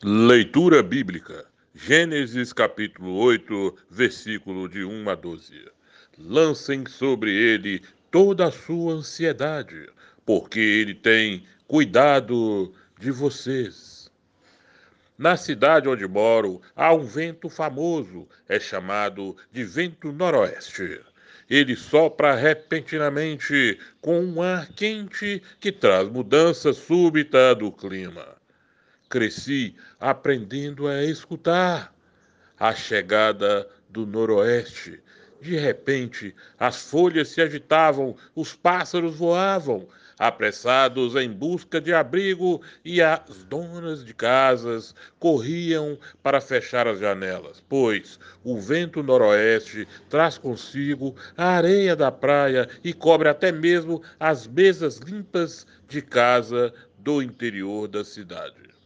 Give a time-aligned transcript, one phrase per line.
[0.00, 1.44] Leitura bíblica.
[1.74, 5.52] Gênesis capítulo 8, versículo de 1 a 12.
[6.16, 9.90] Lancem sobre ele toda a sua ansiedade,
[10.24, 14.08] porque ele tem cuidado de vocês.
[15.18, 21.00] Na cidade onde moro, há um vento famoso, é chamado de vento noroeste.
[21.50, 28.37] Ele sopra repentinamente com um ar quente que traz mudança súbita do clima.
[29.08, 31.94] Cresci aprendendo a escutar
[32.58, 35.00] a chegada do noroeste.
[35.40, 43.00] De repente, as folhas se agitavam, os pássaros voavam, apressados em busca de abrigo, e
[43.00, 51.14] as donas de casas corriam para fechar as janelas, pois o vento noroeste traz consigo
[51.36, 57.86] a areia da praia e cobre até mesmo as mesas limpas de casa do interior
[57.86, 58.77] da cidade.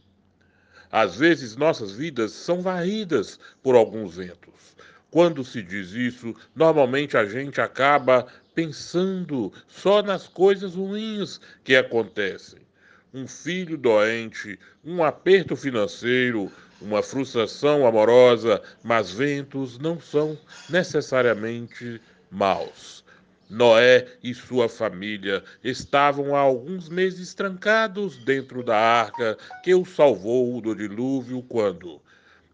[0.93, 4.53] Às vezes nossas vidas são varridas por alguns ventos.
[5.09, 12.59] Quando se diz isso, normalmente a gente acaba pensando só nas coisas ruins que acontecem.
[13.11, 20.37] Um filho doente, um aperto financeiro, uma frustração amorosa, mas ventos não são
[20.69, 23.02] necessariamente maus.
[23.53, 30.59] Noé e sua família estavam há alguns meses trancados dentro da arca que o salvou
[30.59, 32.01] do dilúvio quando,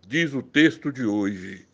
[0.06, 1.66] diz o texto de hoje,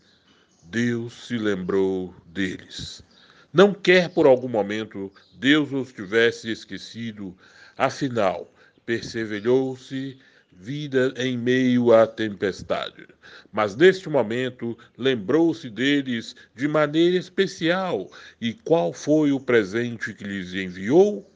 [0.66, 3.04] Deus se lembrou deles.
[3.52, 7.36] Não quer por algum momento Deus os tivesse esquecido,
[7.76, 8.54] afinal,
[8.86, 10.20] perseverou-se
[10.56, 13.06] vida em meio à tempestade.
[13.52, 18.10] Mas neste momento lembrou-se deles de maneira especial.
[18.40, 21.30] E qual foi o presente que lhes enviou?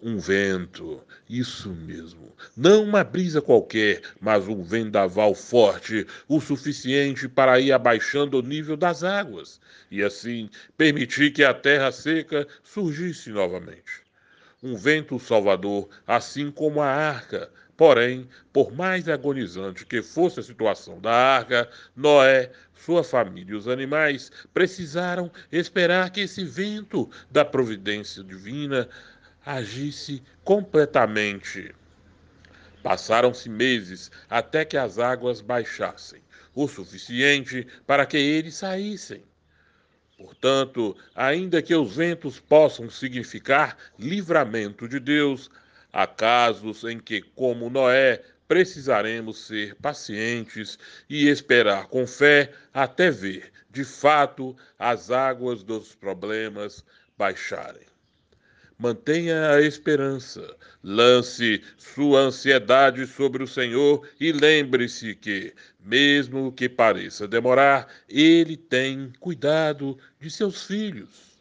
[0.00, 2.32] Um vento, isso mesmo.
[2.56, 8.76] Não uma brisa qualquer, mas um vendaval forte, o suficiente para ir abaixando o nível
[8.76, 14.06] das águas e assim permitir que a terra seca surgisse novamente.
[14.62, 21.00] Um vento salvador, assim como a arca, Porém, por mais agonizante que fosse a situação
[21.00, 28.24] da arca, Noé, sua família e os animais precisaram esperar que esse vento da providência
[28.24, 28.88] divina
[29.46, 31.72] agisse completamente.
[32.82, 36.20] Passaram-se meses até que as águas baixassem,
[36.56, 39.22] o suficiente para que eles saíssem.
[40.16, 45.48] Portanto, ainda que os ventos possam significar livramento de Deus,
[46.00, 50.78] Há casos em que, como Noé, precisaremos ser pacientes
[51.10, 56.84] e esperar com fé até ver, de fato, as águas dos problemas
[57.16, 57.82] baixarem.
[58.78, 67.26] Mantenha a esperança, lance sua ansiedade sobre o Senhor e lembre-se que, mesmo que pareça
[67.26, 71.40] demorar, Ele tem cuidado de seus filhos.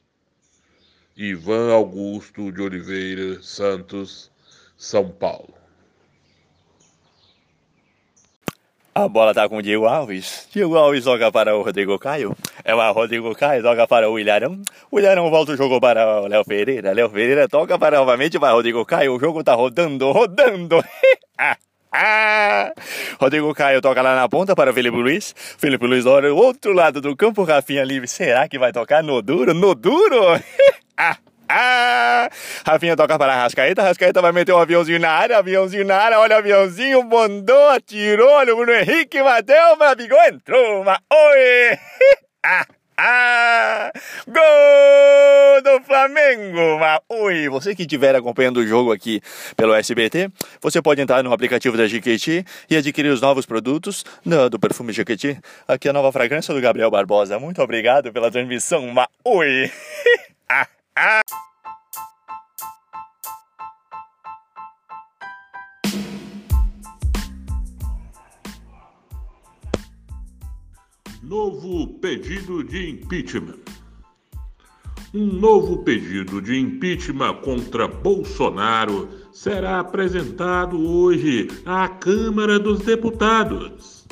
[1.15, 4.35] Ivan Augusto de Oliveira Santos
[4.77, 5.57] são Paulo.
[8.93, 10.47] A bola tá com o Diego Alves.
[10.51, 12.35] Diego Alves joga para o Rodrigo Caio.
[12.63, 14.59] É o Rodrigo Caio, joga para o Ilharão.
[14.89, 16.93] O Ilharão volta o jogo para o Léo Pereira.
[16.93, 19.15] Léo Pereira toca para novamente para o Rodrigo Caio.
[19.15, 20.83] O jogo tá rodando, rodando.
[23.21, 25.35] Rodrigo Caio toca lá na ponta para o Felipe Luiz.
[25.37, 27.43] Felipe Luiz olha o outro lado do campo.
[27.43, 28.07] Rafinha livre.
[28.07, 29.53] Será que vai tocar no duro?
[29.53, 30.41] No duro?
[32.65, 36.19] Rafinha toca para a Rascaeta, Rascaeta vai meter um aviãozinho na área, aviãozinho na área,
[36.19, 41.79] olha o aviãozinho, bondou, atirou, olha o Bruno Henrique, bateu, Mabigol entrou, mas oi!
[42.45, 42.65] ah!
[42.99, 43.91] Ah!
[44.25, 46.79] Gol do Flamengo!
[46.79, 49.21] Mas, oi, você que estiver acompanhando o jogo aqui
[49.55, 54.49] pelo SBT, você pode entrar no aplicativo da Jequiti e adquirir os novos produtos do,
[54.49, 55.39] do perfume Jequiti.
[55.67, 57.37] Aqui a nova fragrância do Gabriel Barbosa.
[57.37, 59.71] Muito obrigado pela transmissão, mas, oi!
[60.49, 60.67] ah!
[60.99, 61.21] Ah!
[71.21, 73.59] Novo pedido de impeachment.
[75.13, 84.07] Um novo pedido de impeachment contra Bolsonaro será apresentado hoje à Câmara dos Deputados.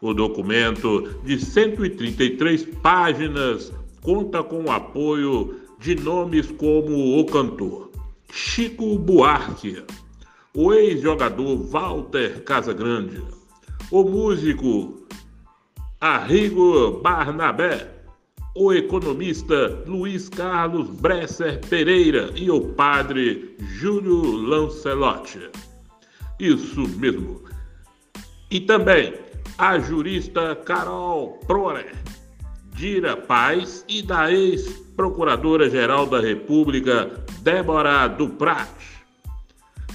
[0.00, 3.70] O documento, de 133 páginas,
[4.00, 7.90] conta com o apoio de nomes como o cantor
[8.30, 9.84] Chico Buarque,
[10.54, 13.20] o ex-jogador Walter Casagrande,
[13.90, 15.04] o músico
[16.00, 17.90] Arrigo Barnabé,
[18.54, 25.50] o economista Luiz Carlos Bresser Pereira e o padre Júlio Lancelotti.
[26.38, 27.42] Isso mesmo.
[28.52, 29.14] E também
[29.58, 31.92] a jurista Carol Proner,
[32.74, 38.68] Dira Paz e da ex-procuradora-geral da República, Débora Duprat.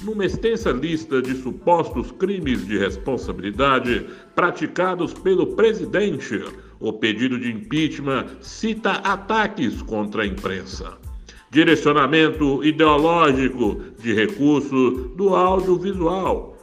[0.04, 6.44] Numa extensa lista de supostos crimes de responsabilidade praticados pelo presidente,
[6.80, 10.98] o pedido de impeachment cita ataques contra a imprensa,
[11.50, 16.57] direcionamento ideológico de recursos do audiovisual,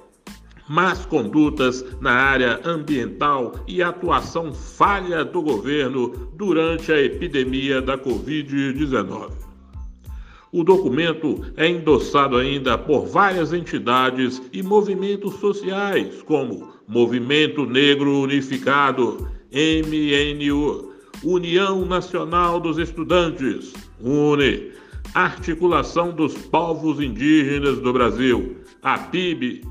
[0.68, 9.30] más condutas na área ambiental e atuação falha do governo durante a epidemia da Covid-19.
[10.52, 19.28] O documento é endossado ainda por várias entidades e movimentos sociais, como Movimento Negro Unificado,
[19.50, 20.92] MNU,
[21.24, 24.72] União Nacional dos Estudantes, UNE,
[25.12, 29.62] Articulação dos Povos Indígenas do Brasil, APIB,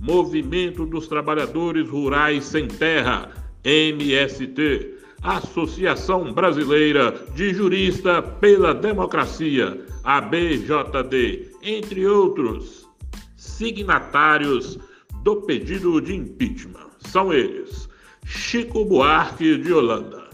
[0.00, 3.30] Movimento dos Trabalhadores Rurais Sem Terra,
[3.64, 12.86] MST, Associação Brasileira de Jurista pela Democracia, ABJD, entre outros
[13.36, 14.78] signatários
[15.22, 16.90] do pedido de impeachment.
[17.00, 17.88] São eles:
[18.24, 20.28] Chico Buarque de Holanda,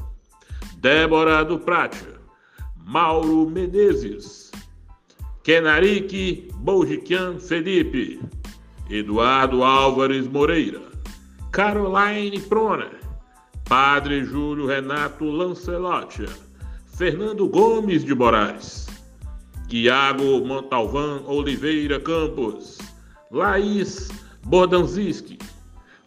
[0.78, 2.04] Débora do Prate,
[2.84, 4.50] Mauro Menezes,
[5.42, 8.20] Kenarique Boljiquian Felipe,
[8.90, 10.80] Eduardo Álvares Moreira,
[11.50, 13.00] Caroline Proner,
[13.68, 16.26] Padre Júlio Renato Lancelotti,
[16.96, 18.88] Fernando Gomes de Moraes,
[19.70, 22.78] Iago Montalvão Oliveira Campos,
[23.30, 24.10] Laís
[24.44, 25.38] Bordanzinski,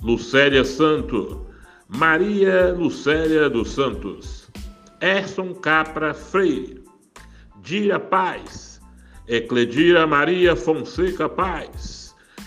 [0.03, 1.47] Lucélia Santo,
[1.87, 4.47] Maria Lucélia dos Santos,
[5.01, 6.83] Erson Capra Freire,
[7.63, 8.79] Dira Paz,
[9.27, 12.04] Ecledira Maria Fonseca Paz,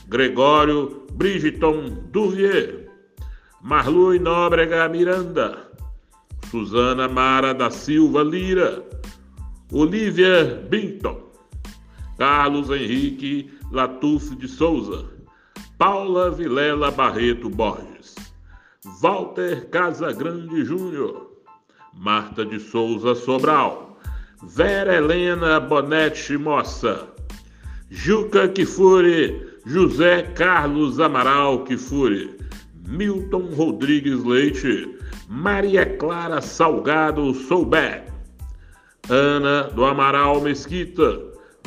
[0.08, 2.88] Gregório Brigiton Duvier,
[3.62, 5.68] Marlui Nóbrega Miranda,
[6.50, 8.82] Suzana Mara da Silva Lira,
[9.72, 11.22] Olivia Binton,
[12.16, 15.04] Carlos Henrique Latuf de Souza,
[15.76, 17.88] Paula Vilela Barreto Borges.
[19.02, 21.28] Walter Casagrande Júnior,
[21.94, 23.98] Marta de Souza Sobral,
[24.42, 27.08] Vera Helena Bonetti Mossa,
[27.90, 32.34] Juca Kifuri, José Carlos Amaral Kifuri,
[32.86, 34.96] Milton Rodrigues Leite,
[35.28, 38.02] Maria Clara Salgado Souber,
[39.10, 41.20] Ana do Amaral Mesquita,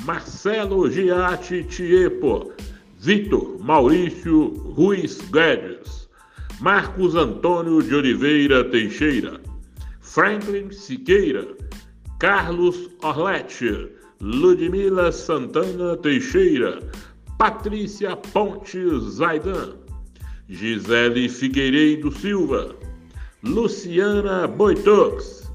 [0.04, 2.52] Marcelo Giatti Tiepo,
[2.98, 6.10] Vitor Maurício Ruiz Guedes,
[6.60, 9.40] Marcos Antônio de Oliveira Teixeira,
[10.00, 11.48] Franklin Siqueira,
[12.18, 16.80] Carlos Orlete, Ludmila Santana Teixeira,
[17.42, 19.74] Patrícia Pontes Zaidan,
[20.48, 22.76] Gisele Figueiredo Silva,
[23.42, 25.52] Luciana Boitox,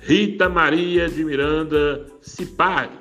[0.00, 2.98] Rita Maria de Miranda Cipari,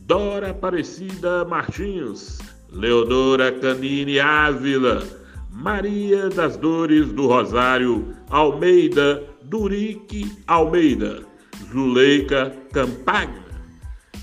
[0.00, 2.40] Dora Aparecida Martins,
[2.72, 5.06] Leonora Canini Ávila,
[5.48, 11.22] Maria das Dores do Rosário Almeida Durique Almeida,
[11.70, 13.44] Zuleika Campagna,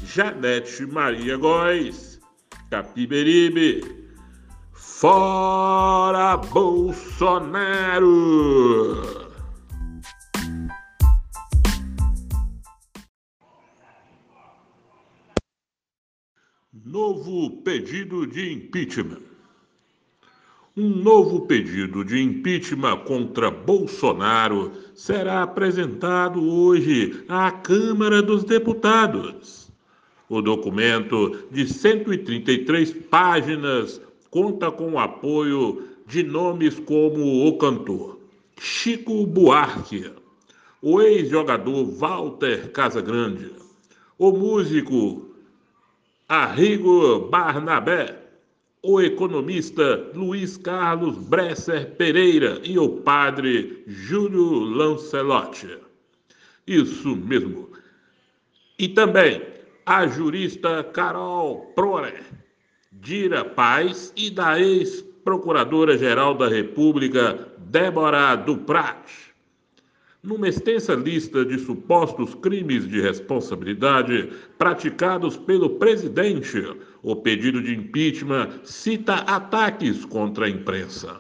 [0.04, 2.09] Janete Maria Góes,
[2.69, 3.81] Capiberibe,
[4.71, 8.08] Fora Bolsonaro!
[16.86, 19.24] Novo pedido de impeachment.
[20.77, 29.69] Um novo pedido de impeachment contra Bolsonaro será apresentado hoje à Câmara dos Deputados.
[30.29, 38.19] O documento, de 133 páginas, conta com o apoio de nomes como o cantor
[38.59, 40.12] Chico Buarque,
[40.81, 43.51] o ex-jogador Walter Casagrande,
[44.17, 45.33] o músico
[46.27, 48.19] Arrigo Barnabé
[48.81, 55.77] o economista Luiz Carlos Bresser Pereira e o padre Júlio Lancelotti.
[56.65, 57.69] Isso mesmo.
[58.77, 59.41] E também
[59.89, 62.24] a jurista Carol Proner,
[62.91, 69.10] Dira Paz e da ex-procuradora-geral da República Débora Duprat
[70.22, 74.29] numa extensa lista de supostos crimes de responsabilidade
[74.60, 76.63] praticados pelo presidente.
[77.01, 81.19] O pedido de impeachment cita ataques contra a imprensa,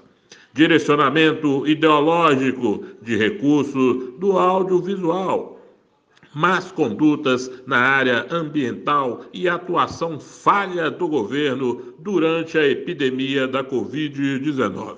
[0.53, 5.58] direcionamento ideológico de recursos do audiovisual,
[6.33, 14.97] más condutas na área ambiental e atuação falha do governo durante a epidemia da Covid-19.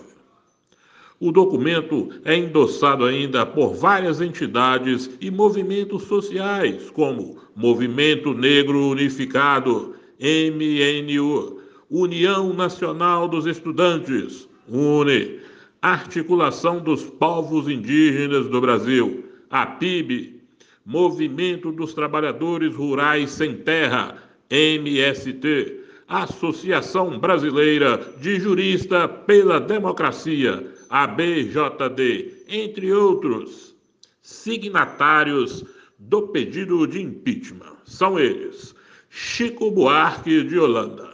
[1.19, 9.95] O documento é endossado ainda por várias entidades e movimentos sociais, como Movimento Negro Unificado,
[10.19, 11.61] MNU,
[11.91, 15.39] União Nacional dos Estudantes, UNE,
[15.79, 20.40] Articulação dos Povos Indígenas do Brasil, APIB,
[20.85, 24.17] Movimento dos Trabalhadores Rurais Sem Terra,
[24.49, 33.75] MST, Associação Brasileira de Jurista pela Democracia, ABJD, entre outros
[34.21, 35.63] signatários
[35.97, 37.77] do pedido de impeachment.
[37.85, 38.75] São eles:
[39.09, 41.13] Chico Buarque de Holanda,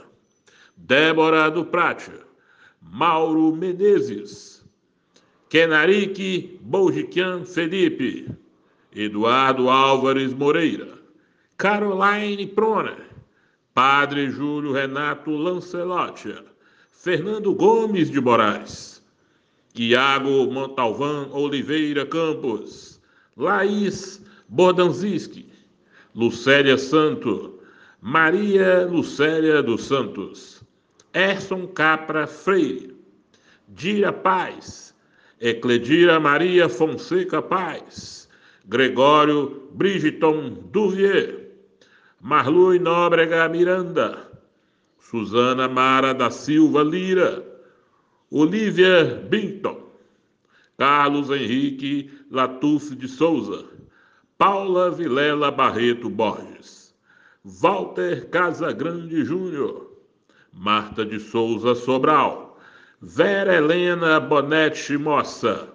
[0.75, 2.11] Débora do Prate,
[2.81, 4.65] Mauro Menezes,
[5.49, 8.27] Kenarique Boljiquian Felipe,
[8.97, 10.97] Eduardo Álvares Moreira,
[11.55, 13.05] Caroline Proner,
[13.71, 16.33] Padre Júlio Renato Lancelotti,
[16.89, 19.03] Fernando Gomes de Moraes,
[19.75, 22.99] Iago Montalvão Oliveira Campos,
[23.37, 25.45] Laís Bordanzinski,
[26.15, 27.59] Lucélia Santo,
[28.01, 30.63] Maria Lucélia dos Santos,
[31.13, 32.95] Erson Capra Freire,
[33.67, 34.95] Dira Paz,
[35.39, 38.26] Ecledira Maria Fonseca Paz,
[38.67, 41.53] Gregório Brigiton Duvier,
[42.21, 44.27] Marlui Nóbrega Miranda,
[44.99, 47.45] Suzana Mara da Silva Lira,
[48.29, 49.83] Olivia Binton,
[50.77, 53.63] Carlos Henrique Latuf de Souza,
[54.37, 56.93] Paula Vilela Barreto Borges,
[57.45, 59.87] Walter Casagrande Júnior,
[60.51, 62.59] Marta de Souza Sobral,
[63.01, 65.69] Vera Helena Bonetti Mossa,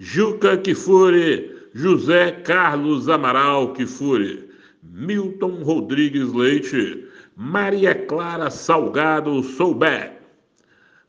[0.00, 4.48] Juca Kifuri, José Carlos Amaral Kifuri,
[4.82, 7.04] Milton Rodrigues Leite,
[7.36, 10.12] Maria Clara Salgado Souber,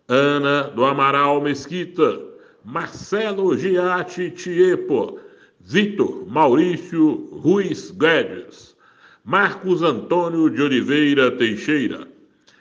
[0.09, 2.21] Ana do Amaral Mesquita,
[2.65, 5.17] Marcelo Giatti Tiepo,
[5.61, 8.75] Vitor Maurício Ruiz Guedes,
[9.23, 12.09] Marcos Antônio de Oliveira Teixeira,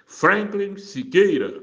[0.06, 1.60] Franklin Siqueira,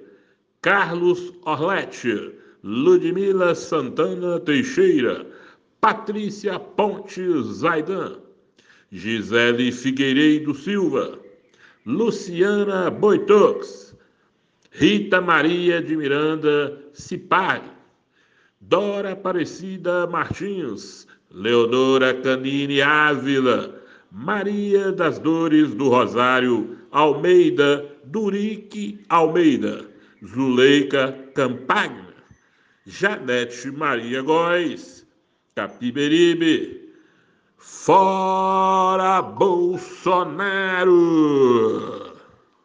[0.61, 2.33] Carlos Orlete,
[2.63, 5.25] Ludmila Santana Teixeira,
[5.83, 8.21] Patrícia Pontes Zaidan,
[8.89, 11.19] Gisele Figueiredo Silva,
[11.85, 13.93] Luciana Boitox,
[14.71, 17.69] Rita Maria de Miranda Cipari,
[18.61, 23.75] Dora Aparecida Martins, Leonora Canini Ávila,
[24.09, 29.85] Maria das Dores do Rosário Almeida, Durique Almeida,
[30.25, 32.13] Zuleika Campagna,
[32.87, 35.02] Janete Maria Góes,
[35.55, 36.91] Capiberibe,
[37.57, 40.91] Fora Bolsonaro!